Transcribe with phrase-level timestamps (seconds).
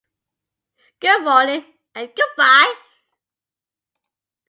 [0.99, 1.63] Good Morning
[1.93, 2.09] and...
[2.15, 2.73] Goodbye!